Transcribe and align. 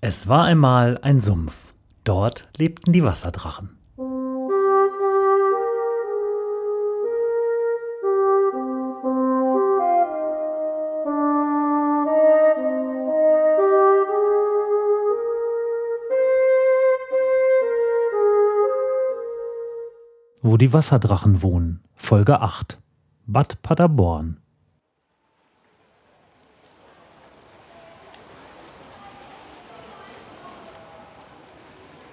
Es 0.00 0.28
war 0.28 0.44
einmal 0.44 0.96
ein 1.02 1.18
Sumpf. 1.18 1.54
Dort 2.04 2.48
lebten 2.56 2.92
die 2.92 3.02
Wasserdrachen. 3.02 3.70
Wo 20.40 20.56
die 20.56 20.72
Wasserdrachen 20.72 21.42
wohnen. 21.42 21.82
Folge 21.96 22.40
8. 22.40 22.78
Bad 23.26 23.60
Paderborn. 23.62 24.38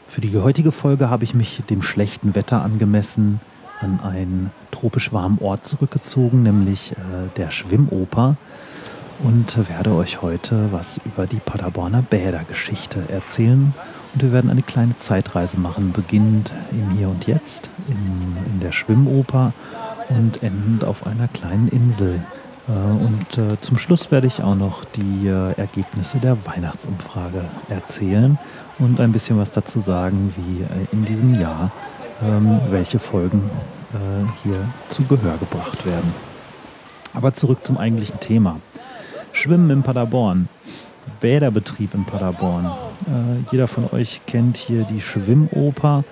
Für 0.08 0.22
die 0.22 0.38
heutige 0.38 0.72
Folge 0.72 1.10
habe 1.10 1.24
ich 1.24 1.34
mich 1.34 1.64
dem 1.70 1.82
schlechten 1.82 2.36
Wetter 2.36 2.62
angemessen 2.62 3.40
an 3.82 4.00
einen 4.02 4.52
tropisch 4.72 5.12
warmen 5.12 5.40
Ort 5.42 5.66
zurückgezogen, 5.66 6.44
nämlich 6.44 6.94
äh, 6.94 6.96
der 7.36 7.52
Schwimmoper 7.52 8.38
und 9.24 9.70
werde 9.70 9.94
euch 9.94 10.22
heute 10.22 10.72
was 10.72 11.00
über 11.06 11.26
die 11.28 11.38
Paderborner 11.38 12.02
Bädergeschichte 12.02 13.10
erzählen. 13.10 13.74
Und 14.14 14.24
wir 14.24 14.32
werden 14.32 14.50
eine 14.50 14.62
kleine 14.62 14.96
Zeitreise 14.98 15.60
machen, 15.60 15.92
beginnend 15.92 16.54
im 16.72 16.92
Hier 16.92 17.10
und 17.10 17.28
Jetzt, 17.28 17.70
in, 17.90 18.38
in 18.54 18.60
der 18.62 18.72
Schwimmoper 18.72 19.54
und 20.10 20.44
endend 20.44 20.86
auf 20.86 21.06
einer 21.06 21.28
kleinen 21.28 21.68
Insel. 21.68 22.22
Äh, 22.68 22.72
und 22.72 23.38
äh, 23.38 23.60
zum 23.62 23.78
Schluss 23.78 24.12
werde 24.12 24.28
ich 24.28 24.42
auch 24.42 24.56
noch 24.56 24.84
die 24.86 25.28
äh, 25.28 25.54
Ergebnisse 25.54 26.18
der 26.18 26.38
Weihnachtsumfrage 26.46 27.46
erzählen 27.70 28.38
und 28.80 29.00
ein 29.00 29.12
bisschen 29.12 29.38
was 29.38 29.52
dazu 29.52 29.80
sagen, 29.80 30.34
wie 30.38 30.66
in 30.92 31.06
diesem 31.06 31.40
Jahr 31.40 31.72
ähm, 32.24 32.60
welche 32.70 33.00
Folgen 33.00 33.50
hier 34.44 34.58
zu 34.90 35.04
Gehör 35.04 35.38
gebracht 35.38 35.86
werden. 35.86 36.14
Aber 37.14 37.34
zurück 37.34 37.64
zum 37.64 37.78
eigentlichen 37.78 38.20
Thema. 38.20 38.60
Schwimmen 39.32 39.70
in 39.70 39.84
Paderborn, 39.84 40.50
Bäderbetrieb 41.22 41.94
in 41.94 42.04
Paderborn. 42.04 42.70
Jeder 43.52 43.70
von 43.70 43.90
euch 43.94 44.20
kennt 44.28 44.58
hier 44.58 44.84
die 44.84 45.00
Schwimmoper. 45.00 46.04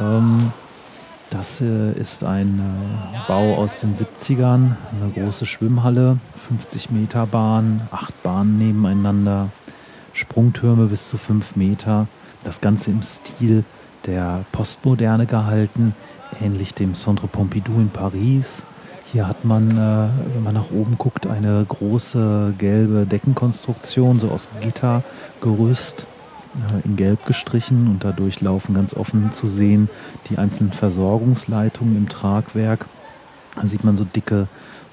Ähm, 0.00 0.50
das 1.30 1.60
äh, 1.60 1.92
ist 1.92 2.24
ein 2.24 2.58
äh, 2.58 3.18
Bau 3.28 3.54
aus 3.54 3.76
den 3.76 3.94
70ern, 3.94 4.72
eine 4.92 5.10
große 5.14 5.46
Schwimmhalle, 5.46 6.18
50 6.36 6.90
Meter 6.90 7.26
Bahn, 7.26 7.82
acht 7.92 8.20
Bahnen 8.22 8.58
nebeneinander, 8.58 9.48
Sprungtürme 10.12 10.86
bis 10.86 11.08
zu 11.08 11.18
fünf 11.18 11.56
Meter. 11.56 12.08
Das 12.42 12.60
Ganze 12.60 12.90
im 12.90 13.02
Stil 13.02 13.64
der 14.06 14.44
Postmoderne 14.50 15.26
gehalten, 15.26 15.94
ähnlich 16.40 16.74
dem 16.74 16.94
Centre 16.94 17.28
Pompidou 17.28 17.74
in 17.74 17.90
Paris. 17.90 18.64
Hier 19.12 19.26
hat 19.26 19.44
man, 19.44 19.70
äh, 19.70 20.08
wenn 20.34 20.42
man 20.42 20.54
nach 20.54 20.70
oben 20.70 20.98
guckt, 20.98 21.26
eine 21.26 21.64
große 21.68 22.54
gelbe 22.58 23.06
Deckenkonstruktion, 23.06 24.20
so 24.20 24.30
aus 24.30 24.48
Gittergerüst, 24.60 26.06
in 26.84 26.96
Gelb 26.96 27.26
gestrichen 27.26 27.86
und 27.86 28.04
dadurch 28.04 28.40
laufen 28.40 28.74
ganz 28.74 28.94
offen 28.94 29.32
zu 29.32 29.46
sehen 29.46 29.88
die 30.28 30.38
einzelnen 30.38 30.72
Versorgungsleitungen 30.72 31.96
im 31.96 32.08
Tragwerk. 32.08 32.86
Da 33.56 33.66
sieht 33.66 33.84
man 33.84 33.96
so 33.96 34.04
dicke 34.04 34.48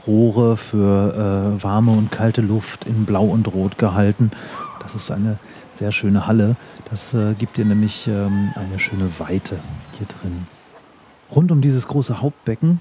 Rohre 0.05 0.55
für 0.55 1.58
äh, 1.58 1.63
warme 1.63 1.91
und 1.91 2.11
kalte 2.11 2.41
Luft 2.41 2.85
in 2.85 3.05
Blau 3.05 3.25
und 3.25 3.53
Rot 3.53 3.78
gehalten 3.78 4.31
das 4.88 4.95
ist 4.95 5.11
eine 5.11 5.38
sehr 5.73 5.91
schöne 5.91 6.28
Halle. 6.28 6.55
Das 6.89 7.13
äh, 7.13 7.33
gibt 7.33 7.58
dir 7.58 7.66
nämlich 7.66 8.08
ähm, 8.08 8.52
eine 8.55 8.80
schöne 8.80 9.19
Weite 9.19 9.59
hier 9.97 10.08
drin. 10.08 10.47
Rund 11.30 11.52
um 11.52 11.59
dieses 11.59 11.89
große 11.89 12.22
Hauptbecken 12.22 12.80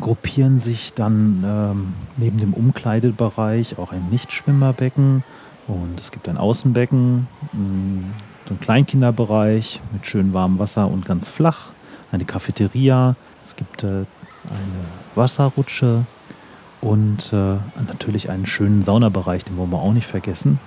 gruppieren 0.00 0.58
sich 0.58 0.94
dann 0.94 1.44
ähm, 1.46 1.94
neben 2.16 2.38
dem 2.38 2.54
Umkleidebereich 2.54 3.78
auch 3.78 3.92
ein 3.92 4.08
Nichtschwimmerbecken 4.10 5.22
und 5.68 5.98
es 5.98 6.10
gibt 6.10 6.28
ein 6.28 6.38
Außenbecken, 6.38 7.26
mh, 7.52 8.04
so 8.44 8.50
einen 8.50 8.60
Kleinkinderbereich 8.60 9.80
mit 9.92 10.06
schön 10.06 10.32
warmem 10.32 10.58
Wasser 10.58 10.88
und 10.88 11.04
ganz 11.04 11.28
flach, 11.28 11.70
eine 12.12 12.24
Cafeteria, 12.24 13.16
es 13.42 13.56
gibt 13.56 13.82
äh, 13.82 13.86
eine 13.86 14.06
Wasserrutsche 15.14 16.04
und 16.80 17.32
äh, 17.32 17.56
natürlich 17.86 18.30
einen 18.30 18.46
schönen 18.46 18.82
Saunabereich, 18.82 19.44
den 19.44 19.56
wollen 19.56 19.70
wir 19.70 19.80
auch 19.80 19.92
nicht 19.92 20.06
vergessen. 20.06 20.58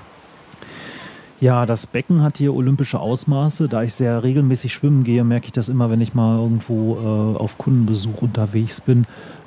Ja, 1.42 1.66
das 1.66 1.88
Becken 1.88 2.22
hat 2.22 2.38
hier 2.38 2.54
olympische 2.54 3.00
Ausmaße. 3.00 3.70
Da 3.70 3.82
ich 3.84 3.94
sehr 3.94 4.24
regelmäßig 4.24 4.74
schwimmen 4.74 5.06
gehe, 5.06 5.24
merke 5.24 5.46
ich 5.46 5.54
das 5.54 5.70
immer, 5.70 5.90
wenn 5.90 6.02
ich 6.02 6.14
mal 6.14 6.38
irgendwo 6.38 6.98
äh, 6.98 7.40
auf 7.40 7.58
Kundenbesuch 7.58 8.22
unterwegs 8.22 8.82
bin, 8.82 9.04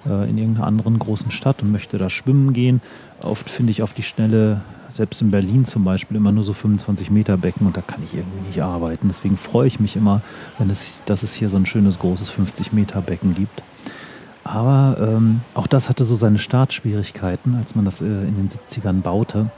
äh, 0.07 0.29
in 0.31 0.39
irgendeiner 0.39 0.67
anderen 0.67 0.99
großen 0.99 1.31
Stadt 1.31 1.63
und 1.63 1.71
möchte 1.71 1.99
da 1.99 2.09
schwimmen 2.09 2.55
gehen. 2.55 2.81
Oft 3.21 3.51
finde 3.51 3.73
ich 3.73 3.83
auf 3.83 3.93
die 3.93 4.03
Schnelle, 4.03 4.63
selbst 4.89 5.21
in 5.21 5.31
Berlin 5.31 5.67
zum 5.67 5.85
Beispiel, 5.85 6.17
immer 6.17 6.33
nur 6.33 6.45
so 6.45 6.55
25 6.55 7.11
Meter 7.11 7.37
Becken 7.37 7.67
und 7.67 7.77
da 7.77 7.83
kann 7.83 8.03
ich 8.03 8.15
irgendwie 8.15 8.47
nicht 8.47 8.63
arbeiten. 8.63 9.09
Deswegen 9.09 9.37
freue 9.37 9.67
ich 9.67 9.79
mich 9.79 9.95
immer, 9.95 10.23
wenn 10.59 10.71
es, 10.71 11.03
dass 11.05 11.23
es 11.23 11.35
hier 11.35 11.51
so 11.51 11.59
ein 11.59 11.67
schönes, 11.67 11.99
großes 11.99 12.31
50 12.31 12.73
Meter 12.73 13.03
Becken 13.03 13.35
gibt. 13.35 13.63
Aber 14.45 14.97
ähm, 14.99 15.43
auch 15.53 15.67
das 15.67 15.91
hatte 15.91 16.05
so 16.05 16.17
seine 16.17 16.39
Startschwierigkeiten, 16.39 17.55
als 17.55 17.75
man 17.75 17.85
das 17.85 18.01
äh, 18.01 18.07
in 18.07 18.37
den 18.37 18.49
70ern 18.49 19.03
baute 19.03 19.51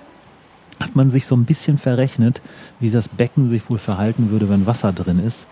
hat 0.81 0.97
man 0.97 1.11
sich 1.11 1.27
so 1.27 1.37
ein 1.37 1.45
bisschen 1.45 1.79
verrechnet, 1.79 2.41
wie 2.81 2.91
das 2.91 3.09
Becken 3.09 3.49
sich 3.49 3.69
wohl 3.71 3.79
verhalten 3.79 4.31
würde, 4.31 4.49
wenn 4.49 4.67
Wasser 4.67 4.93
drin 4.93 5.19
ist. 5.19 5.47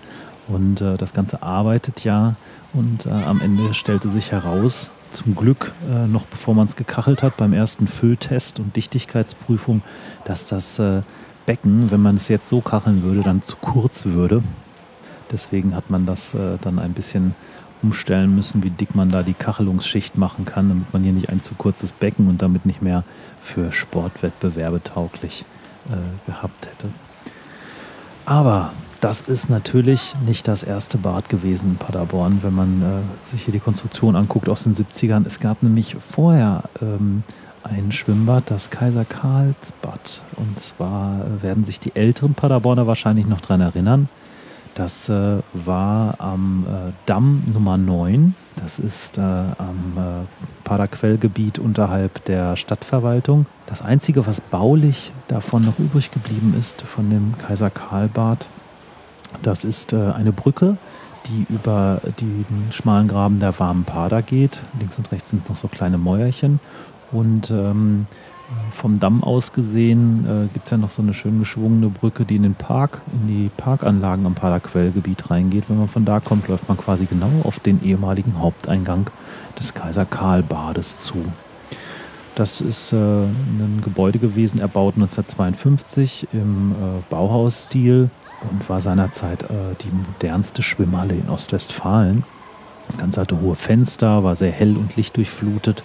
Und 0.48 0.80
äh, 0.80 0.96
das 0.96 1.12
Ganze 1.12 1.42
arbeitet 1.42 2.04
ja 2.04 2.36
und 2.72 3.06
äh, 3.06 3.10
am 3.10 3.40
Ende 3.40 3.74
stellte 3.74 4.08
sich 4.08 4.32
heraus, 4.32 4.90
zum 5.12 5.34
Glück 5.34 5.72
äh, 5.90 6.06
noch 6.06 6.24
bevor 6.24 6.54
man 6.54 6.66
es 6.66 6.76
gekachelt 6.76 7.22
hat, 7.22 7.36
beim 7.36 7.52
ersten 7.52 7.86
Fülltest 7.86 8.58
und 8.58 8.74
Dichtigkeitsprüfung, 8.74 9.82
dass 10.24 10.46
das 10.46 10.78
äh, 10.78 11.02
Becken, 11.46 11.90
wenn 11.90 12.00
man 12.00 12.16
es 12.16 12.28
jetzt 12.28 12.48
so 12.48 12.60
kacheln 12.60 13.02
würde, 13.02 13.22
dann 13.22 13.42
zu 13.42 13.56
kurz 13.56 14.06
würde. 14.06 14.42
Deswegen 15.30 15.74
hat 15.74 15.90
man 15.90 16.06
das 16.06 16.34
äh, 16.34 16.58
dann 16.60 16.78
ein 16.78 16.92
bisschen 16.92 17.34
umstellen 17.82 18.34
müssen, 18.34 18.62
wie 18.62 18.70
dick 18.70 18.94
man 18.94 19.10
da 19.10 19.22
die 19.22 19.34
Kachelungsschicht 19.34 20.16
machen 20.16 20.44
kann, 20.44 20.68
damit 20.68 20.92
man 20.92 21.02
hier 21.02 21.12
nicht 21.12 21.30
ein 21.30 21.42
zu 21.42 21.54
kurzes 21.54 21.92
Becken 21.92 22.28
und 22.28 22.42
damit 22.42 22.66
nicht 22.66 22.82
mehr 22.82 23.04
für 23.42 23.72
Sportwettbewerbe 23.72 24.82
tauglich 24.82 25.44
äh, 25.88 26.30
gehabt 26.30 26.66
hätte. 26.66 26.88
Aber 28.24 28.72
das 29.00 29.20
ist 29.20 29.50
natürlich 29.50 30.14
nicht 30.24 30.46
das 30.46 30.62
erste 30.62 30.96
Bad 30.96 31.28
gewesen 31.28 31.70
in 31.70 31.76
Paderborn, 31.76 32.38
wenn 32.42 32.54
man 32.54 32.82
äh, 32.82 33.28
sich 33.28 33.42
hier 33.44 33.52
die 33.52 33.58
Konstruktion 33.58 34.14
anguckt 34.14 34.48
aus 34.48 34.62
den 34.62 34.74
70ern. 34.74 35.26
Es 35.26 35.40
gab 35.40 35.62
nämlich 35.62 35.96
vorher 35.98 36.62
ähm, 36.80 37.24
ein 37.64 37.90
Schwimmbad, 37.90 38.44
das 38.50 38.70
Kaiser 38.70 39.04
Karlsbad. 39.04 40.22
Und 40.36 40.58
zwar 40.60 41.20
äh, 41.20 41.42
werden 41.42 41.64
sich 41.64 41.80
die 41.80 41.96
älteren 41.96 42.34
Paderborner 42.34 42.86
wahrscheinlich 42.86 43.26
noch 43.26 43.40
daran 43.40 43.60
erinnern. 43.60 44.08
Das 44.74 45.08
äh, 45.08 45.38
war 45.52 46.14
am 46.18 46.66
äh, 46.66 46.92
Damm 47.06 47.44
Nummer 47.52 47.76
9. 47.76 48.34
Das 48.56 48.78
ist 48.78 49.18
äh, 49.18 49.20
am 49.20 49.94
äh, 49.96 50.64
Paderquellgebiet 50.64 51.58
unterhalb 51.58 52.24
der 52.24 52.56
Stadtverwaltung. 52.56 53.46
Das 53.66 53.82
Einzige, 53.82 54.26
was 54.26 54.40
baulich 54.40 55.12
davon 55.28 55.62
noch 55.62 55.78
übrig 55.78 56.10
geblieben 56.10 56.54
ist, 56.58 56.82
von 56.82 57.10
dem 57.10 57.36
Kaiser 57.38 57.70
Karlbad, 57.70 58.46
das 59.42 59.64
ist 59.64 59.92
äh, 59.92 60.12
eine 60.12 60.32
Brücke, 60.32 60.76
die 61.26 61.46
über 61.52 62.00
den 62.20 62.46
schmalen 62.70 63.08
Graben 63.08 63.40
der 63.40 63.58
Warmen 63.58 63.84
Pader 63.84 64.22
geht. 64.22 64.60
Links 64.78 64.98
und 64.98 65.10
rechts 65.12 65.30
sind 65.30 65.48
noch 65.48 65.56
so 65.56 65.68
kleine 65.68 65.98
Mäuerchen. 65.98 66.60
Und 67.10 67.50
ähm, 67.50 68.06
vom 68.72 68.98
Damm 68.98 69.22
aus 69.22 69.52
gesehen 69.52 70.26
äh, 70.26 70.48
gibt 70.52 70.66
es 70.66 70.70
ja 70.70 70.76
noch 70.76 70.90
so 70.90 71.02
eine 71.02 71.14
schön 71.14 71.38
geschwungene 71.38 71.88
Brücke, 71.88 72.24
die 72.24 72.36
in 72.36 72.42
den 72.42 72.54
Park, 72.54 73.00
in 73.12 73.28
die 73.28 73.50
Parkanlagen 73.56 74.26
am 74.26 74.34
Paderquellgebiet 74.34 75.30
reingeht. 75.30 75.64
Wenn 75.68 75.78
man 75.78 75.88
von 75.88 76.04
da 76.04 76.20
kommt, 76.20 76.48
läuft 76.48 76.68
man 76.68 76.76
quasi 76.76 77.06
genau 77.06 77.30
auf 77.44 77.60
den 77.60 77.82
ehemaligen 77.84 78.38
Haupteingang 78.38 79.10
des 79.58 79.74
Kaiser 79.74 80.04
Karl 80.04 80.42
Bades 80.42 81.04
zu. 81.04 81.24
Das 82.34 82.60
ist 82.60 82.92
äh, 82.92 82.96
ein 82.96 83.82
Gebäude 83.84 84.18
gewesen, 84.18 84.58
erbaut 84.58 84.94
1952 84.94 86.28
im 86.32 86.72
äh, 86.72 86.74
Bauhausstil 87.10 88.08
und 88.50 88.68
war 88.70 88.80
seinerzeit 88.80 89.42
äh, 89.44 89.74
die 89.82 89.90
modernste 89.90 90.62
Schwimmhalle 90.62 91.14
in 91.14 91.28
Ostwestfalen. 91.28 92.24
Das 92.86 92.96
Ganze 92.96 93.20
hatte 93.20 93.40
hohe 93.40 93.54
Fenster, 93.54 94.24
war 94.24 94.34
sehr 94.34 94.50
hell 94.50 94.76
und 94.76 94.96
lichtdurchflutet 94.96 95.84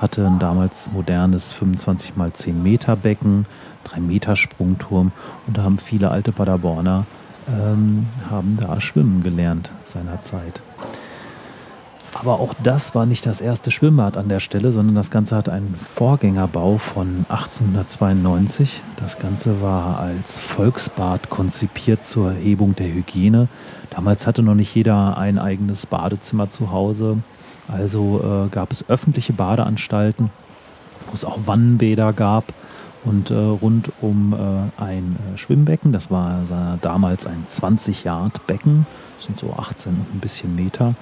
hatte 0.00 0.26
ein 0.26 0.38
damals 0.38 0.90
modernes 0.92 1.52
25 1.52 2.16
mal 2.16 2.32
10 2.32 2.62
Meter 2.62 2.96
Becken, 2.96 3.46
3 3.84 4.00
Meter 4.00 4.34
Sprungturm 4.34 5.12
und 5.46 5.56
da 5.56 5.62
haben 5.62 5.78
viele 5.78 6.10
alte 6.10 6.32
Paderborner 6.32 7.06
ähm, 7.48 8.06
haben 8.30 8.58
da 8.60 8.80
schwimmen 8.80 9.22
gelernt 9.22 9.72
seinerzeit. 9.84 10.62
Aber 12.12 12.40
auch 12.40 12.54
das 12.62 12.94
war 12.94 13.06
nicht 13.06 13.24
das 13.24 13.40
erste 13.40 13.70
Schwimmbad 13.70 14.16
an 14.16 14.28
der 14.28 14.40
Stelle, 14.40 14.72
sondern 14.72 14.96
das 14.96 15.10
Ganze 15.10 15.36
hat 15.36 15.48
einen 15.48 15.74
Vorgängerbau 15.76 16.78
von 16.78 17.24
1892. 17.28 18.82
Das 18.96 19.18
Ganze 19.18 19.62
war 19.62 20.00
als 20.00 20.36
Volksbad 20.36 21.30
konzipiert 21.30 22.04
zur 22.04 22.32
Erhebung 22.32 22.74
der 22.74 22.88
Hygiene. 22.88 23.48
Damals 23.90 24.26
hatte 24.26 24.42
noch 24.42 24.56
nicht 24.56 24.74
jeder 24.74 25.16
ein 25.18 25.38
eigenes 25.38 25.86
Badezimmer 25.86 26.50
zu 26.50 26.72
Hause. 26.72 27.18
Also 27.70 28.20
äh, 28.46 28.48
gab 28.48 28.72
es 28.72 28.88
öffentliche 28.88 29.32
Badeanstalten, 29.32 30.30
wo 31.06 31.14
es 31.14 31.24
auch 31.24 31.46
Wannenbäder 31.46 32.12
gab 32.12 32.52
und 33.04 33.30
äh, 33.30 33.34
rund 33.34 33.92
um 34.00 34.32
äh, 34.32 34.82
ein 34.82 35.16
äh, 35.34 35.38
Schwimmbecken. 35.38 35.92
Das 35.92 36.10
war 36.10 36.42
damals 36.82 37.26
ein 37.26 37.44
20 37.46 38.04
Yard 38.04 38.46
Becken, 38.46 38.86
das 39.16 39.26
sind 39.26 39.38
so 39.38 39.54
18 39.56 39.92
und 39.92 40.14
ein 40.14 40.20
bisschen 40.20 40.54
Meter 40.56 40.94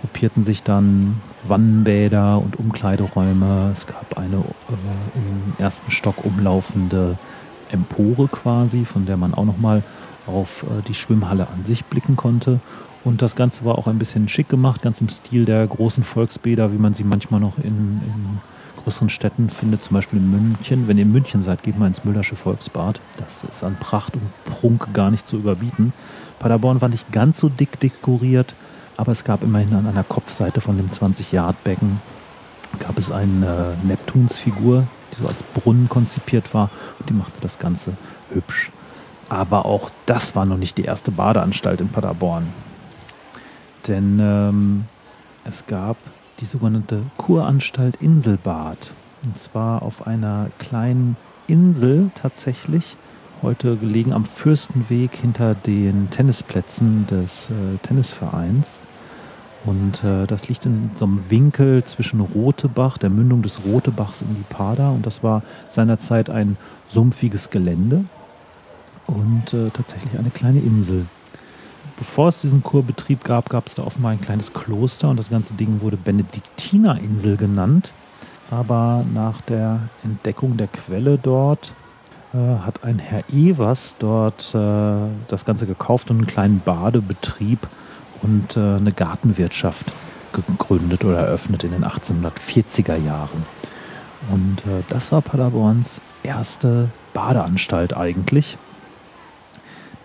gruppierten 0.00 0.44
sich 0.44 0.62
dann 0.62 1.20
Wannenbäder 1.46 2.38
und 2.38 2.58
Umkleideräume. 2.58 3.70
Es 3.72 3.86
gab 3.86 4.18
eine 4.18 4.36
äh, 4.36 5.18
im 5.18 5.52
ersten 5.58 5.90
Stock 5.90 6.24
umlaufende 6.24 7.16
Empore 7.70 8.28
quasi, 8.28 8.84
von 8.84 9.06
der 9.06 9.16
man 9.16 9.34
auch 9.34 9.44
nochmal 9.44 9.82
auf 10.26 10.64
äh, 10.64 10.82
die 10.86 10.94
Schwimmhalle 10.94 11.48
an 11.48 11.62
sich 11.62 11.84
blicken 11.84 12.16
konnte. 12.16 12.60
Und 13.04 13.22
das 13.22 13.34
Ganze 13.34 13.64
war 13.64 13.78
auch 13.78 13.86
ein 13.86 13.98
bisschen 13.98 14.28
schick 14.28 14.48
gemacht, 14.48 14.82
ganz 14.82 15.00
im 15.00 15.08
Stil 15.08 15.44
der 15.46 15.66
großen 15.66 16.04
Volksbäder, 16.04 16.72
wie 16.72 16.78
man 16.78 16.92
sie 16.92 17.04
manchmal 17.04 17.40
noch 17.40 17.56
in, 17.58 17.64
in 18.04 18.38
größeren 18.82 19.08
Städten 19.08 19.48
findet, 19.48 19.82
zum 19.82 19.94
Beispiel 19.94 20.18
in 20.18 20.30
München. 20.30 20.86
Wenn 20.86 20.98
ihr 20.98 21.04
in 21.04 21.12
München 21.12 21.42
seid, 21.42 21.62
geht 21.62 21.78
mal 21.78 21.86
ins 21.86 22.04
Müllersche 22.04 22.36
Volksbad. 22.36 23.00
Das 23.18 23.44
ist 23.44 23.64
an 23.64 23.76
Pracht 23.76 24.14
und 24.14 24.22
Prunk 24.44 24.92
gar 24.92 25.10
nicht 25.10 25.26
zu 25.26 25.36
überbieten. 25.36 25.92
Paderborn 26.38 26.80
war 26.80 26.88
nicht 26.88 27.10
ganz 27.12 27.40
so 27.40 27.48
dick 27.48 27.80
dekoriert, 27.80 28.54
aber 28.96 29.12
es 29.12 29.24
gab 29.24 29.42
immerhin 29.42 29.74
an 29.74 29.86
einer 29.86 30.04
Kopfseite 30.04 30.60
von 30.60 30.76
dem 30.76 30.90
20-Yard-Becken 30.90 32.00
gab 32.78 32.98
es 32.98 33.10
eine 33.10 33.74
äh, 33.82 33.86
Neptunsfigur, 33.86 34.86
die 35.12 35.22
so 35.22 35.28
als 35.28 35.42
Brunnen 35.42 35.88
konzipiert 35.88 36.54
war 36.54 36.70
und 36.98 37.10
die 37.10 37.14
machte 37.14 37.40
das 37.40 37.58
Ganze 37.58 37.96
hübsch. 38.32 38.70
Aber 39.28 39.66
auch 39.66 39.90
das 40.06 40.36
war 40.36 40.44
noch 40.44 40.56
nicht 40.56 40.78
die 40.78 40.84
erste 40.84 41.10
Badeanstalt 41.10 41.80
in 41.80 41.88
Paderborn. 41.88 42.48
Denn 43.88 44.18
ähm, 44.20 44.84
es 45.44 45.66
gab 45.66 45.96
die 46.40 46.44
sogenannte 46.44 47.02
Kuranstalt 47.16 47.96
Inselbad. 47.96 48.92
Und 49.24 49.38
zwar 49.38 49.82
auf 49.82 50.06
einer 50.06 50.48
kleinen 50.58 51.16
Insel 51.46 52.10
tatsächlich, 52.14 52.96
heute 53.42 53.76
gelegen 53.76 54.12
am 54.12 54.24
Fürstenweg 54.24 55.14
hinter 55.14 55.54
den 55.54 56.10
Tennisplätzen 56.10 57.06
des 57.06 57.50
äh, 57.50 57.78
Tennisvereins. 57.82 58.80
Und 59.64 60.04
äh, 60.04 60.26
das 60.26 60.48
liegt 60.48 60.64
in 60.64 60.90
so 60.94 61.04
einem 61.04 61.22
Winkel 61.28 61.84
zwischen 61.84 62.20
Rotebach, 62.20 62.96
der 62.96 63.10
Mündung 63.10 63.42
des 63.42 63.64
Rotebachs 63.64 64.22
in 64.22 64.34
die 64.34 64.44
Pada. 64.48 64.90
Und 64.90 65.04
das 65.04 65.22
war 65.22 65.42
seinerzeit 65.68 66.30
ein 66.30 66.56
sumpfiges 66.86 67.50
Gelände 67.50 68.04
und 69.06 69.52
äh, 69.52 69.70
tatsächlich 69.70 70.18
eine 70.18 70.30
kleine 70.30 70.60
Insel. 70.60 71.06
Bevor 72.00 72.28
es 72.28 72.40
diesen 72.40 72.62
Kurbetrieb 72.62 73.24
gab, 73.24 73.50
gab 73.50 73.66
es 73.66 73.74
da 73.74 73.82
offenbar 73.82 74.12
ein 74.12 74.22
kleines 74.22 74.54
Kloster 74.54 75.10
und 75.10 75.18
das 75.18 75.28
ganze 75.28 75.52
Ding 75.52 75.82
wurde 75.82 75.98
Benediktinerinsel 75.98 77.36
genannt. 77.36 77.92
Aber 78.50 79.04
nach 79.12 79.42
der 79.42 79.80
Entdeckung 80.02 80.56
der 80.56 80.68
Quelle 80.68 81.18
dort 81.18 81.74
äh, 82.32 82.38
hat 82.38 82.84
ein 82.84 82.98
Herr 82.98 83.22
Evers 83.30 83.96
dort 83.98 84.54
äh, 84.54 85.08
das 85.28 85.44
Ganze 85.44 85.66
gekauft 85.66 86.10
und 86.10 86.16
einen 86.16 86.26
kleinen 86.26 86.60
Badebetrieb 86.60 87.68
und 88.22 88.56
äh, 88.56 88.76
eine 88.76 88.92
Gartenwirtschaft 88.92 89.92
gegründet 90.32 91.04
oder 91.04 91.18
eröffnet 91.18 91.64
in 91.64 91.72
den 91.72 91.84
1840er 91.84 92.96
Jahren. 92.96 93.44
Und 94.32 94.60
äh, 94.60 94.82
das 94.88 95.12
war 95.12 95.20
Paderborns 95.20 96.00
erste 96.22 96.88
Badeanstalt 97.12 97.94
eigentlich. 97.94 98.56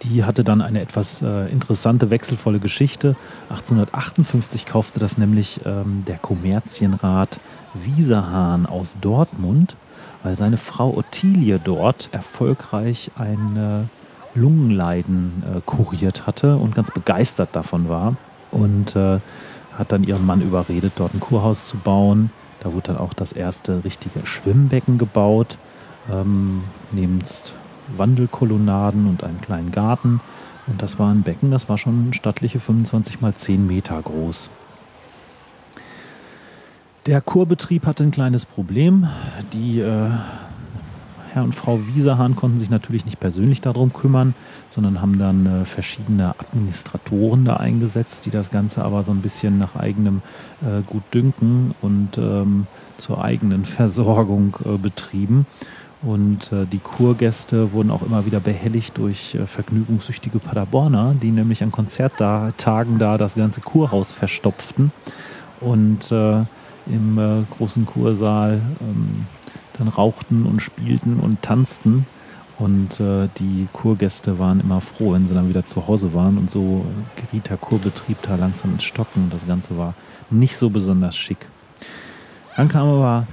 Die 0.09 0.23
hatte 0.23 0.43
dann 0.43 0.61
eine 0.61 0.81
etwas 0.81 1.21
äh, 1.21 1.49
interessante, 1.49 2.09
wechselvolle 2.09 2.59
Geschichte. 2.59 3.15
1858 3.49 4.65
kaufte 4.65 4.99
das 4.99 5.17
nämlich 5.17 5.61
ähm, 5.65 6.03
der 6.07 6.17
Kommerzienrat 6.17 7.39
Wieserhahn 7.73 8.65
aus 8.65 8.97
Dortmund, 9.01 9.75
weil 10.23 10.37
seine 10.37 10.57
Frau 10.57 10.95
Ottilie 10.95 11.59
dort 11.63 12.09
erfolgreich 12.11 13.11
ein 13.17 13.89
Lungenleiden 14.35 15.43
äh, 15.43 15.61
kuriert 15.65 16.27
hatte 16.27 16.57
und 16.57 16.75
ganz 16.75 16.91
begeistert 16.91 17.49
davon 17.53 17.89
war. 17.89 18.15
Und 18.51 18.95
äh, 18.95 19.19
hat 19.77 19.91
dann 19.91 20.03
ihren 20.03 20.25
Mann 20.25 20.41
überredet, 20.41 20.93
dort 20.97 21.13
ein 21.13 21.19
Kurhaus 21.19 21.67
zu 21.67 21.77
bauen. 21.77 22.31
Da 22.59 22.73
wurde 22.73 22.87
dann 22.87 22.97
auch 22.97 23.13
das 23.13 23.31
erste 23.31 23.83
richtige 23.83 24.25
Schwimmbecken 24.25 24.97
gebaut, 24.97 25.57
ähm, 26.11 26.63
nebst 26.91 27.55
Wandelkolonnaden 27.95 29.07
und 29.07 29.23
einem 29.23 29.41
kleinen 29.41 29.71
Garten. 29.71 30.21
Und 30.67 30.81
das 30.81 30.97
war 30.97 31.11
ein 31.11 31.21
Becken, 31.21 31.51
das 31.51 31.69
war 31.69 31.77
schon 31.77 32.13
stattliche 32.13 32.59
25 32.59 33.21
mal 33.21 33.33
10 33.33 33.67
Meter 33.67 34.01
groß. 34.01 34.49
Der 37.05 37.21
Kurbetrieb 37.21 37.85
hatte 37.85 38.03
ein 38.03 38.11
kleines 38.11 38.45
Problem. 38.45 39.07
Die 39.53 39.79
äh, 39.79 40.09
Herr 41.35 41.43
und 41.43 41.53
Frau 41.53 41.79
Wieserhahn 41.85 42.35
konnten 42.35 42.59
sich 42.59 42.69
natürlich 42.69 43.05
nicht 43.05 43.19
persönlich 43.19 43.59
darum 43.59 43.91
kümmern, 43.91 44.33
sondern 44.69 45.01
haben 45.01 45.19
dann 45.19 45.45
äh, 45.45 45.65
verschiedene 45.65 46.33
Administratoren 46.39 47.43
da 47.43 47.57
eingesetzt, 47.57 48.25
die 48.25 48.31
das 48.31 48.51
Ganze 48.51 48.83
aber 48.85 49.03
so 49.03 49.11
ein 49.11 49.21
bisschen 49.21 49.59
nach 49.59 49.75
eigenem 49.75 50.21
äh, 50.61 50.81
Gutdünken 50.81 51.75
und 51.81 52.17
ähm, 52.17 52.67
zur 52.97 53.21
eigenen 53.21 53.65
Versorgung 53.65 54.55
äh, 54.63 54.77
betrieben. 54.77 55.45
Und 56.05 56.51
äh, 56.51 56.65
die 56.65 56.79
Kurgäste 56.79 57.71
wurden 57.71 57.89
auch 57.89 58.03
immer 58.03 58.25
wieder 58.25 58.39
behelligt 58.39 58.97
durch 58.97 59.35
äh, 59.35 59.47
vergnügungssüchtige 59.47 60.39
Paderborner, 60.39 61.15
die 61.19 61.31
nämlich 61.31 61.63
an 61.63 61.71
Konzerttagen 61.71 62.99
da 62.99 63.17
das 63.17 63.35
ganze 63.35 63.61
Kurhaus 63.61 64.11
verstopften 64.11 64.91
und 65.61 66.11
äh, 66.11 66.43
im 66.87 67.47
großen 67.57 67.87
Kursaal 67.87 68.61
ähm, 68.81 69.25
dann 69.77 69.87
rauchten 69.87 70.45
und 70.45 70.61
spielten 70.61 71.19
und 71.19 71.41
tanzten. 71.41 72.05
Und 72.57 72.99
äh, 72.99 73.27
die 73.37 73.67
Kurgäste 73.73 74.39
waren 74.39 74.61
immer 74.61 74.79
froh, 74.79 75.13
wenn 75.13 75.27
sie 75.27 75.33
dann 75.33 75.49
wieder 75.49 75.65
zu 75.65 75.87
Hause 75.87 76.13
waren. 76.13 76.37
Und 76.37 76.49
so 76.49 76.85
geriet 77.15 77.49
der 77.49 77.57
Kurbetrieb 77.57 78.17
da 78.21 78.35
langsam 78.35 78.71
ins 78.73 78.83
Stocken. 78.83 79.29
Das 79.29 79.45
Ganze 79.45 79.77
war 79.77 79.93
nicht 80.29 80.55
so 80.55 80.69
besonders 80.69 81.17
schick. 81.17 81.49
Dann 82.55 82.69
kam 82.69 82.87
aber 82.87 83.27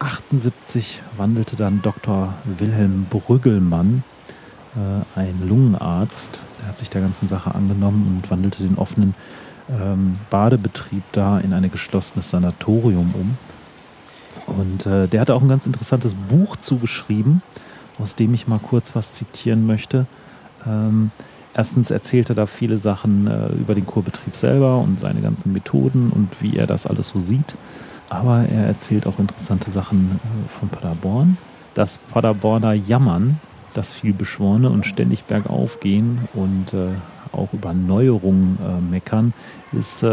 1878, 0.00 1.02
wandelte 1.16 1.56
dann 1.56 1.82
Dr. 1.82 2.34
Wilhelm 2.58 3.06
Brüggelmann, 3.10 4.04
äh, 4.76 5.18
ein 5.18 5.48
Lungenarzt, 5.48 6.42
der 6.60 6.68
hat 6.68 6.78
sich 6.78 6.90
der 6.90 7.00
ganzen 7.00 7.26
Sache 7.26 7.54
angenommen 7.54 8.06
und 8.06 8.30
wandelte 8.30 8.62
den 8.62 8.78
offenen 8.78 9.14
ähm, 9.70 10.18
Badebetrieb 10.30 11.02
da 11.12 11.38
in 11.40 11.52
ein 11.52 11.70
geschlossenes 11.70 12.30
Sanatorium 12.30 13.14
um. 13.14 13.36
Und 14.46 14.86
äh, 14.86 15.08
der 15.08 15.20
hat 15.20 15.30
auch 15.30 15.42
ein 15.42 15.48
ganz 15.48 15.66
interessantes 15.66 16.14
Buch 16.14 16.56
zugeschrieben, 16.56 17.42
aus 17.98 18.14
dem 18.14 18.32
ich 18.34 18.46
mal 18.46 18.60
kurz 18.60 18.94
was 18.94 19.14
zitieren 19.14 19.66
möchte. 19.66 20.06
Ähm, 20.66 21.10
erstens 21.54 21.90
erzählt 21.90 22.30
er 22.30 22.34
da 22.34 22.46
viele 22.46 22.78
Sachen 22.78 23.26
äh, 23.26 23.48
über 23.48 23.74
den 23.74 23.84
Kurbetrieb 23.84 24.36
selber 24.36 24.78
und 24.78 25.00
seine 25.00 25.20
ganzen 25.20 25.52
Methoden 25.52 26.10
und 26.10 26.40
wie 26.40 26.56
er 26.56 26.66
das 26.66 26.86
alles 26.86 27.08
so 27.08 27.20
sieht. 27.20 27.56
Aber 28.08 28.44
er 28.48 28.66
erzählt 28.66 29.06
auch 29.06 29.18
interessante 29.18 29.70
Sachen 29.70 30.20
äh, 30.22 30.48
von 30.48 30.68
Paderborn. 30.68 31.36
Das 31.74 31.98
Paderborner 31.98 32.72
Jammern, 32.72 33.40
das 33.74 33.92
viel 33.92 34.12
Beschworene 34.12 34.70
und 34.70 34.86
ständig 34.86 35.24
bergauf 35.24 35.80
gehen 35.80 36.26
und 36.34 36.72
äh, 36.72 36.88
auch 37.32 37.52
über 37.52 37.74
Neuerungen 37.74 38.58
äh, 38.64 38.80
meckern, 38.80 39.34
ist 39.72 40.04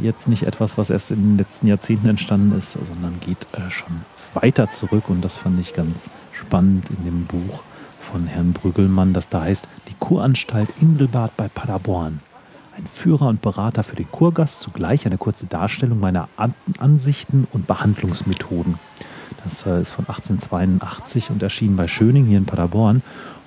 jetzt 0.00 0.28
nicht 0.28 0.44
etwas, 0.44 0.76
was 0.78 0.90
erst 0.90 1.10
in 1.10 1.22
den 1.22 1.38
letzten 1.38 1.66
Jahrzehnten 1.66 2.08
entstanden 2.08 2.56
ist, 2.56 2.72
sondern 2.72 3.20
geht 3.20 3.46
schon 3.68 4.00
weiter 4.32 4.70
zurück. 4.70 5.08
Und 5.08 5.22
das 5.22 5.36
fand 5.36 5.60
ich 5.60 5.74
ganz 5.74 6.10
spannend 6.32 6.88
in 6.90 7.04
dem 7.04 7.26
Buch 7.26 7.62
von 8.00 8.26
Herrn 8.26 8.52
Brüggelmann, 8.52 9.12
das 9.12 9.28
da 9.28 9.42
heißt 9.42 9.68
Die 9.88 9.94
Kuranstalt 10.00 10.70
Inselbad 10.80 11.36
bei 11.36 11.48
Paderborn. 11.48 12.20
Ein 12.76 12.88
Führer 12.88 13.28
und 13.28 13.40
Berater 13.40 13.84
für 13.84 13.94
den 13.94 14.10
Kurgast, 14.10 14.58
zugleich 14.58 15.06
eine 15.06 15.16
kurze 15.16 15.46
Darstellung 15.46 16.00
meiner 16.00 16.28
An 16.36 16.54
Ansichten 16.80 17.46
und 17.52 17.68
Behandlungsmethoden. 17.68 18.80
Das 19.44 19.64
äh, 19.64 19.80
ist 19.80 19.92
von 19.92 20.06
1882 20.08 21.30
und 21.30 21.40
erschien 21.40 21.76
bei 21.76 21.86
Schöning 21.86 22.24
hier 22.24 22.38
in 22.38 22.46
Paderborn. 22.46 23.02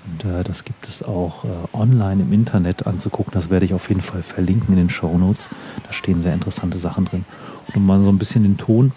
Und 0.06 0.24
äh, 0.24 0.46
das 0.46 0.64
gibt 0.64 0.88
es 0.88 1.04
auch 1.04 1.44
äh, 1.44 1.48
online 1.74 2.22
im 2.22 2.32
Internet 2.32 2.88
anzugucken. 2.88 3.34
Das 3.34 3.50
werde 3.50 3.66
ich 3.66 3.74
auf 3.74 3.90
jeden 3.90 4.00
Fall 4.00 4.24
verlinken 4.24 4.70
in 4.70 4.78
den 4.78 4.90
Show 4.90 5.18
Notes. 5.18 5.50
Da 5.86 5.92
stehen 5.92 6.22
sehr 6.22 6.34
interessante 6.34 6.78
Sachen 6.78 7.04
drin. 7.04 7.26
Und 7.68 7.76
um 7.76 7.86
mal 7.86 8.02
so 8.04 8.10
ein 8.10 8.18
bisschen 8.18 8.44
den 8.44 8.56
Ton 8.56 8.94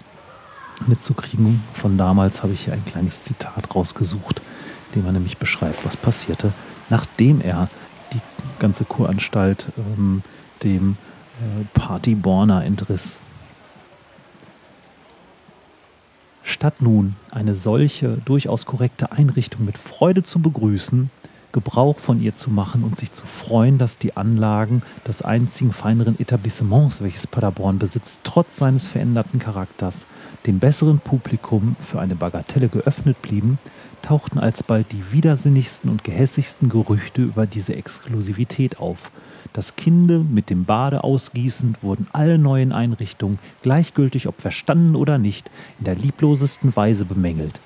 mitzukriegen, 0.86 1.60
von 1.72 1.98
damals 1.98 2.44
habe 2.44 2.52
ich 2.52 2.66
hier 2.66 2.74
ein 2.74 2.84
kleines 2.84 3.24
Zitat 3.24 3.74
rausgesucht, 3.74 4.42
dem 4.94 5.04
er 5.06 5.12
nämlich 5.12 5.38
beschreibt, 5.38 5.84
was 5.84 5.96
passierte, 5.96 6.52
nachdem 6.88 7.40
er 7.40 7.68
die 8.12 8.20
ganze 8.58 8.84
Kuranstalt 8.84 9.66
ähm, 9.76 10.22
dem 10.62 10.96
äh, 11.40 11.64
Partyborner 11.74 12.64
Entriss. 12.64 13.18
Statt 16.42 16.82
nun 16.82 17.16
eine 17.30 17.54
solche 17.54 18.18
durchaus 18.24 18.66
korrekte 18.66 19.12
Einrichtung 19.12 19.64
mit 19.64 19.78
Freude 19.78 20.22
zu 20.22 20.40
begrüßen, 20.40 21.10
Gebrauch 21.52 21.98
von 21.98 22.20
ihr 22.22 22.34
zu 22.34 22.50
machen 22.50 22.84
und 22.84 22.96
sich 22.96 23.12
zu 23.12 23.26
freuen, 23.26 23.78
dass 23.78 23.98
die 23.98 24.16
Anlagen 24.16 24.82
des 25.06 25.22
einzigen 25.22 25.72
feineren 25.72 26.18
Etablissements, 26.20 27.02
welches 27.02 27.26
Paderborn 27.26 27.78
besitzt, 27.78 28.20
trotz 28.22 28.56
seines 28.56 28.86
veränderten 28.86 29.38
Charakters, 29.38 30.06
dem 30.46 30.58
besseren 30.58 31.00
Publikum 31.00 31.76
für 31.80 32.00
eine 32.00 32.14
Bagatelle 32.14 32.68
geöffnet 32.68 33.20
blieben, 33.20 33.58
tauchten 34.02 34.38
alsbald 34.38 34.92
die 34.92 35.12
widersinnigsten 35.12 35.90
und 35.90 36.04
gehässigsten 36.04 36.68
Gerüchte 36.68 37.22
über 37.22 37.46
diese 37.46 37.74
Exklusivität 37.74 38.78
auf. 38.78 39.10
Das 39.52 39.74
Kinde 39.74 40.20
mit 40.20 40.48
dem 40.48 40.64
Bade 40.64 41.02
ausgießend 41.02 41.82
wurden 41.82 42.06
alle 42.12 42.38
neuen 42.38 42.72
Einrichtungen, 42.72 43.38
gleichgültig 43.62 44.28
ob 44.28 44.40
verstanden 44.40 44.94
oder 44.94 45.18
nicht, 45.18 45.50
in 45.78 45.86
der 45.86 45.96
lieblosesten 45.96 46.74
Weise 46.76 47.04
bemängelt. 47.04 47.60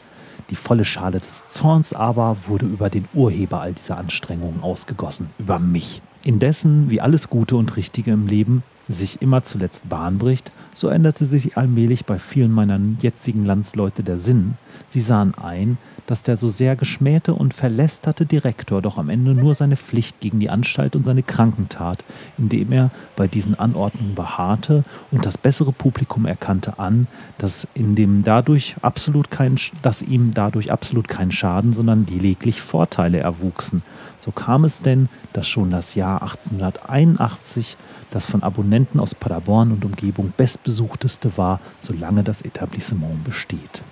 Die 0.51 0.57
volle 0.57 0.85
Schale 0.85 1.21
des 1.21 1.47
Zorns 1.47 1.93
aber 1.93 2.37
wurde 2.47 2.67
über 2.67 2.91
den 2.91 3.09
Urheber 3.15 3.61
all 3.61 3.73
dieser 3.73 3.99
Anstrengungen 3.99 4.63
ausgegossen, 4.63 5.31
über 5.39 5.59
mich. 5.59 6.03
Indessen, 6.25 6.91
wie 6.91 7.01
alles 7.01 7.29
Gute 7.29 7.57
und 7.57 7.77
Richtige 7.77 8.13
im 8.13 8.27
Leben 8.27 8.63
sich 8.89 9.23
immer 9.23 9.45
zuletzt 9.45 9.89
Bahn 9.89 10.19
bricht, 10.19 10.53
so 10.75 10.89
änderte 10.89 11.25
sich 11.25 11.57
allmählich 11.57 12.05
bei 12.05 12.19
vielen 12.19 12.53
meiner 12.53 12.79
jetzigen 13.01 13.45
Landsleute 13.45 14.03
der 14.03 14.17
Sinn. 14.17 14.55
Sie 14.89 15.01
sahen 15.01 15.35
ein, 15.35 15.79
dass 16.07 16.23
der 16.23 16.37
so 16.37 16.49
sehr 16.49 16.77
geschmähte 16.77 17.33
und 17.33 17.55
verlästerte 17.55 18.27
Direktor 18.27 18.83
doch 18.83 18.99
am 18.99 19.09
Ende 19.09 19.33
nur 19.33 19.55
seine 19.55 19.77
Pflicht 19.77 20.21
gegen 20.21 20.39
die 20.39 20.51
Anstalt 20.51 20.97
und 20.97 21.05
seine 21.05 21.23
Kranken 21.23 21.71
tat, 21.71 22.05
indem 22.37 22.73
er 22.73 22.91
bei 23.17 23.27
diesen 23.27 23.59
Anordnungen 23.59 24.15
beharrte 24.15 24.85
und 25.11 25.25
das 25.25 25.39
bessere 25.39 25.73
Publikum 25.73 26.27
erkannte 26.27 26.79
an, 26.79 27.07
dass, 27.39 27.67
in 27.73 27.95
dem 27.95 28.23
dadurch 28.23 28.77
absolut 28.83 29.31
kein, 29.31 29.57
dass 29.81 30.03
ihm 30.03 30.33
dadurch 30.35 30.71
absolut 30.71 31.09
kein 31.09 31.33
Schaden, 31.33 31.73
sondern 31.73 32.07
lediglich 32.07 32.61
Vorteile 32.61 33.21
erwuchsen. 33.21 33.83
So 34.19 34.31
kam 34.31 34.65
es 34.65 34.81
denn, 34.81 35.09
dass 35.33 35.49
schon 35.49 35.71
das 35.71 35.95
Jahr 35.95 36.23
1881 36.23 37.77
das 38.11 38.27
von 38.27 38.43
Abonnenten 38.43 38.74
aus 38.97 39.15
Paderborn 39.15 39.73
und 39.73 39.85
Umgebung 39.85 40.33
bestbesuchteste 40.37 41.37
war, 41.37 41.61
solange 41.81 42.23
das 42.23 42.43
Etablissement 42.43 43.25
besteht. 43.25 43.83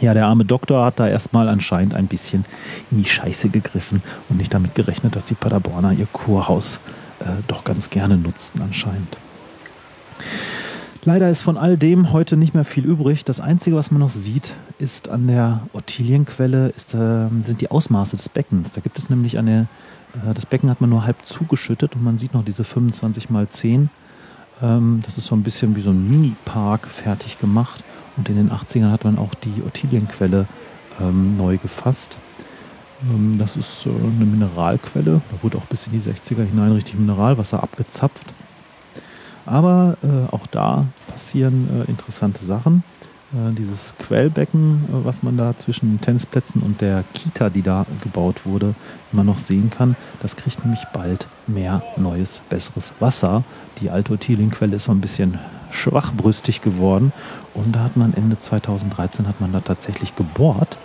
Ja, 0.00 0.14
der 0.14 0.26
arme 0.26 0.44
Doktor 0.44 0.84
hat 0.84 0.98
da 0.98 1.08
erstmal 1.08 1.48
anscheinend 1.48 1.94
ein 1.94 2.06
bisschen 2.06 2.44
in 2.90 3.02
die 3.02 3.08
Scheiße 3.08 3.50
gegriffen 3.50 4.02
und 4.28 4.38
nicht 4.38 4.54
damit 4.54 4.74
gerechnet, 4.74 5.14
dass 5.14 5.26
die 5.26 5.34
Paderborner 5.34 5.92
ihr 5.92 6.06
Kurhaus 6.12 6.80
äh, 7.20 7.24
doch 7.48 7.64
ganz 7.64 7.90
gerne 7.90 8.16
nutzten 8.16 8.62
anscheinend. 8.62 9.18
Leider 11.02 11.30
ist 11.30 11.40
von 11.40 11.56
all 11.56 11.78
dem 11.78 12.12
heute 12.12 12.36
nicht 12.36 12.52
mehr 12.52 12.64
viel 12.64 12.84
übrig. 12.84 13.24
Das 13.24 13.40
Einzige, 13.40 13.74
was 13.74 13.90
man 13.90 14.00
noch 14.00 14.10
sieht, 14.10 14.56
ist 14.78 15.08
an 15.08 15.26
der 15.28 15.62
Ottilienquelle, 15.72 16.68
ist, 16.68 16.94
äh, 16.94 17.28
sind 17.44 17.60
die 17.60 17.70
Ausmaße 17.70 18.16
des 18.16 18.28
Beckens. 18.28 18.72
Da 18.72 18.82
gibt 18.82 18.98
es 18.98 19.08
nämlich 19.08 19.38
eine, 19.38 19.66
das 20.34 20.46
Becken 20.46 20.70
hat 20.70 20.80
man 20.80 20.90
nur 20.90 21.04
halb 21.04 21.24
zugeschüttet 21.24 21.94
und 21.94 22.04
man 22.04 22.18
sieht 22.18 22.34
noch 22.34 22.44
diese 22.44 22.64
25 22.64 23.30
mal 23.30 23.48
10. 23.48 23.90
Ähm, 24.62 25.00
das 25.04 25.18
ist 25.18 25.26
so 25.26 25.34
ein 25.34 25.42
bisschen 25.42 25.76
wie 25.76 25.80
so 25.80 25.90
ein 25.90 26.08
Mini-Park 26.08 26.86
fertig 26.86 27.38
gemacht. 27.38 27.82
Und 28.16 28.28
in 28.28 28.36
den 28.36 28.50
80ern 28.50 28.90
hat 28.90 29.04
man 29.04 29.18
auch 29.18 29.34
die 29.34 29.62
Ottilienquelle 29.66 30.46
ähm, 31.00 31.36
neu 31.36 31.56
gefasst. 31.58 32.18
Ähm, 33.10 33.38
das 33.38 33.56
ist 33.56 33.86
äh, 33.86 33.90
eine 33.90 34.24
Mineralquelle. 34.24 35.20
Da 35.30 35.42
wurde 35.42 35.58
auch 35.58 35.66
bis 35.66 35.86
in 35.86 35.92
die 35.92 36.00
60er 36.00 36.44
hinein 36.44 36.72
richtig 36.72 36.98
Mineralwasser 36.98 37.62
abgezapft. 37.62 38.34
Aber 39.46 39.96
äh, 40.02 40.34
auch 40.34 40.46
da 40.48 40.86
passieren 41.10 41.84
äh, 41.86 41.90
interessante 41.90 42.44
Sachen. 42.44 42.84
Äh, 43.32 43.52
dieses 43.52 43.94
Quellbecken, 43.98 44.84
äh, 44.88 45.04
was 45.04 45.22
man 45.22 45.36
da 45.36 45.56
zwischen 45.56 45.90
den 45.90 46.00
Tennisplätzen 46.00 46.62
und 46.62 46.80
der 46.80 47.04
Kita, 47.14 47.48
die 47.48 47.62
da 47.62 47.86
gebaut 48.02 48.44
wurde, 48.44 48.74
immer 49.12 49.22
noch 49.22 49.38
sehen 49.38 49.70
kann, 49.70 49.96
das 50.20 50.36
kriegt 50.36 50.64
nämlich 50.64 50.84
bald 50.92 51.28
mehr 51.46 51.82
neues, 51.96 52.42
besseres 52.48 52.92
Wasser. 52.98 53.44
Die 53.80 53.90
alte 53.90 54.14
Ottilienquelle 54.14 54.76
ist 54.76 54.84
so 54.84 54.92
ein 54.92 55.00
bisschen 55.00 55.38
schwachbrüstig 55.70 56.60
geworden. 56.62 57.12
Und 57.54 57.76
da 57.76 57.84
hat 57.84 57.96
man 57.96 58.14
Ende 58.14 58.38
2013 58.38 59.28
hat 59.28 59.40
man 59.40 59.52
da 59.52 59.60
tatsächlich 59.60 60.16
gebohrt 60.16 60.76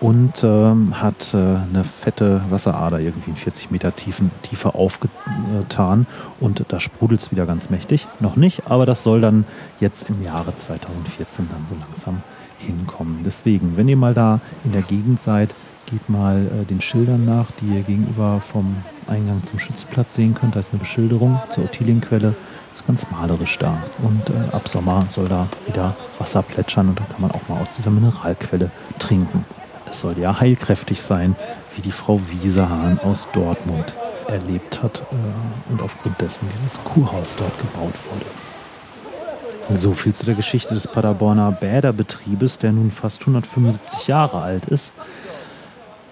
und 0.00 0.42
ähm, 0.44 1.00
hat 1.00 1.34
äh, 1.34 1.36
eine 1.36 1.84
fette 1.84 2.40
Wasserader 2.48 3.00
irgendwie 3.00 3.30
in 3.30 3.36
40 3.36 3.70
Meter 3.70 3.94
tiefen, 3.94 4.30
Tiefe 4.42 4.74
aufgetan 4.74 6.06
und 6.40 6.64
da 6.68 6.80
sprudelt 6.80 7.20
es 7.20 7.30
wieder 7.30 7.46
ganz 7.46 7.70
mächtig. 7.70 8.06
Noch 8.18 8.36
nicht, 8.36 8.70
aber 8.70 8.86
das 8.86 9.02
soll 9.02 9.20
dann 9.20 9.44
jetzt 9.78 10.08
im 10.08 10.22
Jahre 10.22 10.56
2014 10.56 11.48
dann 11.50 11.66
so 11.66 11.74
langsam 11.74 12.22
hinkommen. 12.58 13.20
Deswegen, 13.24 13.76
wenn 13.76 13.88
ihr 13.88 13.96
mal 13.96 14.14
da 14.14 14.40
in 14.64 14.72
der 14.72 14.82
Gegend 14.82 15.20
seid, 15.20 15.54
geht 15.86 16.08
mal 16.08 16.46
äh, 16.46 16.64
den 16.64 16.80
Schildern 16.80 17.24
nach, 17.24 17.50
die 17.50 17.76
ihr 17.76 17.82
gegenüber 17.82 18.40
vom 18.40 18.76
Eingang 19.06 19.42
zum 19.44 19.58
Schützplatz 19.58 20.14
sehen 20.14 20.34
könnt. 20.34 20.54
Da 20.54 20.60
ist 20.60 20.72
eine 20.72 20.78
Beschilderung 20.78 21.40
zur 21.50 21.64
Ottilienquelle. 21.64 22.34
Ist 22.72 22.86
ganz 22.86 23.04
malerisch 23.10 23.58
da. 23.58 23.82
Und 24.02 24.30
äh, 24.30 24.54
ab 24.54 24.68
Sommer 24.68 25.04
soll 25.08 25.28
da 25.28 25.48
wieder 25.66 25.96
Wasser 26.18 26.42
plätschern 26.42 26.88
und 26.88 27.00
dann 27.00 27.08
kann 27.08 27.20
man 27.20 27.30
auch 27.32 27.48
mal 27.48 27.60
aus 27.60 27.70
dieser 27.76 27.90
Mineralquelle 27.90 28.70
trinken. 28.98 29.44
Es 29.90 30.00
soll 30.00 30.18
ja 30.18 30.38
heilkräftig 30.38 31.02
sein, 31.02 31.36
wie 31.74 31.82
die 31.82 31.92
Frau 31.92 32.20
Wieserhahn 32.30 33.00
aus 33.00 33.28
Dortmund 33.32 33.94
erlebt 34.28 34.82
hat 34.82 35.02
äh, 35.10 35.72
und 35.72 35.82
aufgrund 35.82 36.20
dessen 36.20 36.48
dieses 36.56 36.82
Kuhhaus 36.84 37.36
dort 37.36 37.58
gebaut 37.58 37.94
wurde. 38.10 39.76
So 39.76 39.92
viel 39.92 40.14
zu 40.14 40.24
der 40.24 40.34
Geschichte 40.34 40.74
des 40.74 40.88
Paderborner 40.88 41.52
Bäderbetriebes, 41.52 42.58
der 42.58 42.72
nun 42.72 42.90
fast 42.90 43.20
175 43.22 44.06
Jahre 44.06 44.40
alt 44.40 44.66
ist. 44.66 44.92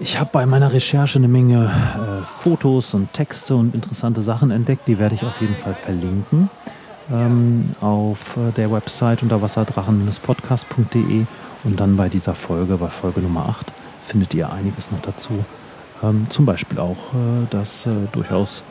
Ich 0.00 0.18
habe 0.18 0.30
bei 0.32 0.46
meiner 0.46 0.72
Recherche 0.72 1.18
eine 1.18 1.28
Menge 1.28 1.66
äh, 1.66 2.24
Fotos 2.24 2.94
und 2.94 3.12
Texte 3.12 3.56
und 3.56 3.74
interessante 3.74 4.22
Sachen 4.22 4.50
entdeckt. 4.50 4.86
Die 4.86 4.98
werde 4.98 5.14
ich 5.14 5.24
auf 5.24 5.40
jeden 5.40 5.56
Fall 5.56 5.74
verlinken 5.74 6.50
ähm, 7.12 7.70
auf 7.80 8.36
äh, 8.36 8.52
der 8.52 8.70
Website 8.70 9.22
unter 9.22 9.40
wasserdrachen-podcast.de 9.40 11.24
und 11.64 11.80
dann 11.80 11.96
bei 11.96 12.08
dieser 12.08 12.34
Folge, 12.34 12.76
bei 12.76 12.88
Folge 12.88 13.20
Nummer 13.20 13.48
8, 13.48 13.72
findet 14.06 14.34
ihr 14.34 14.52
einiges 14.52 14.90
noch 14.90 15.00
dazu. 15.00 15.44
Ähm, 16.02 16.26
zum 16.30 16.46
Beispiel 16.46 16.78
auch 16.78 17.14
äh, 17.14 17.46
das 17.50 17.86
äh, 17.86 17.90
durchaus 18.12 18.62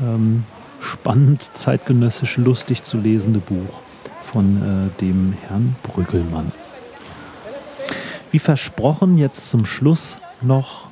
ähm, 0.00 0.44
spannend, 0.80 1.42
zeitgenössisch, 1.42 2.36
lustig 2.36 2.82
zu 2.82 2.98
lesende 2.98 3.40
Buch 3.40 3.80
von 4.32 4.90
äh, 4.96 5.00
dem 5.00 5.34
Herrn 5.48 5.76
Brüggelmann. 5.82 6.52
Wie 8.30 8.38
versprochen, 8.38 9.16
jetzt 9.16 9.48
zum 9.50 9.64
Schluss 9.64 10.18
noch 10.40 10.88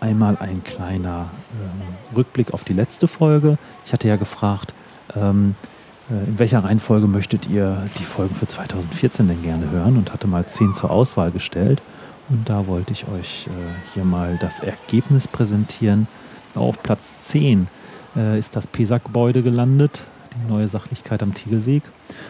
einmal 0.00 0.36
ein 0.38 0.62
kleiner 0.64 1.30
ähm, 1.52 2.16
Rückblick 2.16 2.54
auf 2.54 2.64
die 2.64 2.72
letzte 2.72 3.08
Folge. 3.08 3.58
Ich 3.84 3.92
hatte 3.92 4.08
ja 4.08 4.16
gefragt, 4.16 4.72
ähm, 5.16 5.56
äh, 5.62 5.73
in 6.10 6.38
welcher 6.38 6.62
Reihenfolge 6.62 7.06
möchtet 7.06 7.48
ihr 7.48 7.84
die 7.98 8.04
Folgen 8.04 8.34
für 8.34 8.46
2014 8.46 9.26
denn 9.28 9.42
gerne 9.42 9.70
hören 9.70 9.96
und 9.96 10.12
hatte 10.12 10.26
mal 10.26 10.46
zehn 10.46 10.74
zur 10.74 10.90
Auswahl 10.90 11.30
gestellt. 11.30 11.80
Und 12.28 12.48
da 12.48 12.66
wollte 12.66 12.92
ich 12.92 13.06
euch 13.08 13.46
äh, 13.46 13.92
hier 13.92 14.04
mal 14.04 14.38
das 14.40 14.60
Ergebnis 14.60 15.28
präsentieren. 15.28 16.06
Auf 16.54 16.82
Platz 16.82 17.26
10 17.28 17.68
äh, 18.16 18.38
ist 18.38 18.56
das 18.56 18.66
PESA-Gebäude 18.66 19.42
gelandet, 19.42 20.02
die 20.34 20.50
neue 20.50 20.68
Sachlichkeit 20.68 21.22
am 21.22 21.34
Tiegelweg. 21.34 21.82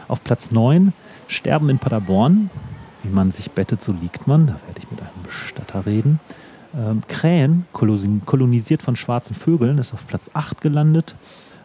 Auf 0.08 0.22
Platz 0.24 0.50
9 0.50 0.92
Sterben 1.28 1.68
in 1.70 1.78
Paderborn. 1.78 2.50
Wie 3.02 3.10
man 3.10 3.32
sich 3.32 3.50
bettet, 3.50 3.82
so 3.82 3.92
liegt 3.92 4.26
man. 4.26 4.46
Da 4.46 4.54
werde 4.66 4.78
ich 4.78 4.90
mit 4.90 5.00
einem 5.00 5.22
Bestatter 5.24 5.84
reden. 5.86 6.20
Ähm, 6.76 7.02
Krähen, 7.06 7.66
kolonisiert 7.72 8.82
von 8.82 8.96
schwarzen 8.96 9.34
Vögeln, 9.34 9.78
ist 9.78 9.92
auf 9.92 10.06
Platz 10.06 10.30
8 10.32 10.60
gelandet. 10.60 11.14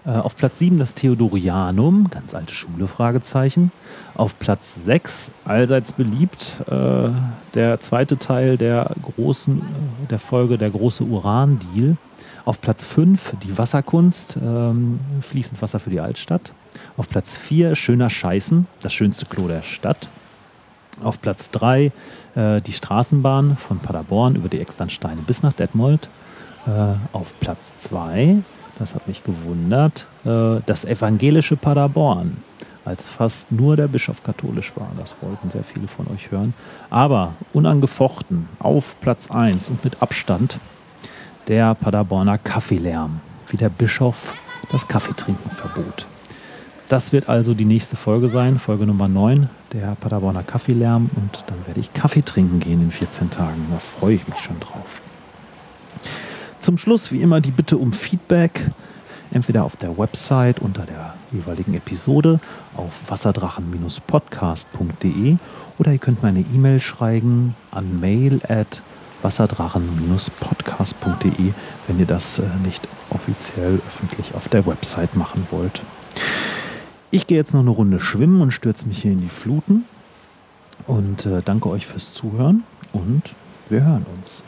Äh, 0.05 0.11
auf 0.11 0.35
Platz 0.35 0.59
7 0.59 0.79
das 0.79 0.95
Theodorianum, 0.95 2.09
ganz 2.09 2.33
alte 2.33 2.53
Schule, 2.53 2.87
Fragezeichen. 2.87 3.71
Auf 4.15 4.39
Platz 4.39 4.75
6, 4.83 5.31
allseits 5.45 5.91
beliebt, 5.91 6.61
äh, 6.67 7.09
der 7.53 7.79
zweite 7.81 8.17
Teil 8.17 8.57
der 8.57 8.91
großen, 9.01 9.59
äh, 9.59 10.07
der 10.09 10.19
Folge 10.19 10.57
Der 10.57 10.69
große 10.69 11.03
Uran-Deal. 11.03 11.97
Auf 12.45 12.61
Platz 12.61 12.85
5 12.85 13.35
die 13.43 13.57
Wasserkunst, 13.57 14.37
ähm, 14.41 14.99
fließend 15.21 15.61
Wasser 15.61 15.79
für 15.79 15.89
die 15.89 15.99
Altstadt. 15.99 16.53
Auf 16.97 17.09
Platz 17.09 17.35
4 17.35 17.75
Schöner 17.75 18.09
Scheißen, 18.09 18.67
das 18.81 18.93
schönste 18.93 19.25
Klo 19.25 19.47
der 19.47 19.61
Stadt. 19.61 20.09
Auf 21.03 21.21
Platz 21.21 21.51
3 21.51 21.91
äh, 22.35 22.61
die 22.61 22.73
Straßenbahn 22.73 23.57
von 23.57 23.79
Paderborn 23.79 24.35
über 24.35 24.49
die 24.49 24.59
Externsteine 24.59 25.21
bis 25.21 25.43
nach 25.43 25.53
Detmold. 25.53 26.09
Äh, 26.65 26.95
auf 27.13 27.33
Platz 27.39 27.77
2, 27.77 28.37
das 28.79 28.95
hat 28.95 29.07
mich 29.07 29.23
gewundert, 29.23 30.07
äh, 30.25 30.61
das 30.65 30.85
evangelische 30.85 31.57
Paderborn. 31.57 32.37
Als 32.85 33.05
fast 33.05 33.51
nur 33.51 33.75
der 33.75 33.87
Bischof 33.87 34.23
katholisch 34.23 34.71
war. 34.75 34.89
Das 34.97 35.15
wollten 35.21 35.51
sehr 35.51 35.63
viele 35.63 35.87
von 35.87 36.07
euch 36.07 36.31
hören. 36.31 36.53
Aber 36.89 37.33
unangefochten 37.53 38.47
auf 38.57 38.99
Platz 39.01 39.29
1 39.29 39.69
und 39.69 39.83
mit 39.83 40.01
Abstand 40.01 40.59
der 41.47 41.75
Paderborner 41.75 42.37
Kaffeelärm, 42.37 43.19
wie 43.49 43.57
der 43.57 43.69
Bischof 43.69 44.33
das 44.71 44.87
Kaffeetrinken 44.87 45.51
verbot. 45.51 46.07
Das 46.87 47.11
wird 47.11 47.29
also 47.29 47.53
die 47.53 47.65
nächste 47.65 47.95
Folge 47.95 48.29
sein, 48.29 48.57
Folge 48.57 48.87
Nummer 48.87 49.07
9, 49.07 49.49
der 49.73 49.95
Paderborner 49.95 50.41
Kaffeelärm. 50.41 51.11
Und 51.15 51.43
dann 51.45 51.67
werde 51.67 51.81
ich 51.81 51.93
Kaffee 51.93 52.23
trinken 52.23 52.59
gehen 52.59 52.81
in 52.81 52.91
14 52.91 53.29
Tagen. 53.29 53.67
Da 53.71 53.77
freue 53.77 54.15
ich 54.15 54.27
mich 54.27 54.39
schon 54.39 54.59
drauf. 54.59 55.01
Zum 56.59 56.77
Schluss 56.77 57.11
wie 57.11 57.21
immer 57.21 57.41
die 57.41 57.51
Bitte 57.51 57.77
um 57.77 57.93
Feedback. 57.93 58.71
Entweder 59.31 59.63
auf 59.63 59.77
der 59.77 59.95
Website 59.97 60.59
unter 60.59 60.85
der 60.85 61.15
jeweiligen 61.31 61.73
Episode 61.75 62.39
auf 62.75 62.91
wasserdrachen-podcast.de 63.07 65.37
oder 65.77 65.91
ihr 65.91 65.99
könnt 65.99 66.23
mir 66.23 66.29
eine 66.29 66.41
E-Mail 66.41 66.79
schreiben 66.79 67.55
an 67.71 67.99
mail 67.99 68.41
at 68.47 68.81
wasserdrachen-podcast.de, 69.21 71.53
wenn 71.87 71.99
ihr 71.99 72.07
das 72.07 72.39
äh, 72.39 72.47
nicht 72.65 72.87
offiziell 73.11 73.79
öffentlich 73.87 74.33
auf 74.33 74.49
der 74.49 74.65
Website 74.65 75.15
machen 75.15 75.45
wollt. 75.51 75.83
Ich 77.11 77.27
gehe 77.27 77.37
jetzt 77.37 77.53
noch 77.53 77.61
eine 77.61 77.69
Runde 77.69 77.99
schwimmen 77.99 78.41
und 78.41 78.49
stürze 78.51 78.87
mich 78.87 79.03
hier 79.03 79.11
in 79.11 79.21
die 79.21 79.29
Fluten 79.29 79.85
und 80.87 81.23
äh, 81.25 81.41
danke 81.45 81.69
euch 81.69 81.85
fürs 81.85 82.13
Zuhören 82.13 82.63
und 82.93 83.35
wir 83.69 83.83
hören 83.83 84.07
uns. 84.17 84.43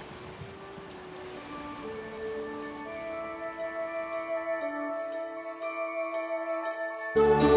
Música 7.16 7.51